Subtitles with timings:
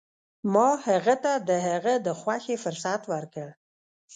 [0.53, 3.47] ما هغه ته د هغه د خوښې فرصت ورکړ.